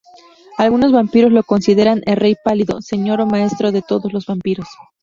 [0.57, 4.67] Algunos vampiros lo consideran el "Rey Pálido", señor o maestro de todos los vampiros.